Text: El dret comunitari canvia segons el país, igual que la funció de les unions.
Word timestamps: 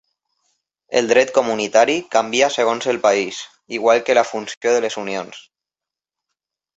El 0.99 1.09
dret 1.11 1.33
comunitari 1.33 1.97
canvia 2.15 2.49
segons 2.55 2.87
el 2.93 2.99
país, 3.03 3.41
igual 3.79 4.01
que 4.07 4.15
la 4.19 4.23
funció 4.31 4.73
de 4.77 4.81
les 4.87 4.97
unions. 5.03 5.43